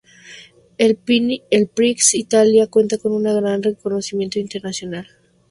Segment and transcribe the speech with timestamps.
[0.79, 0.95] El
[1.67, 5.05] Prix Italia cuenta con un gran reconocimiento internacional.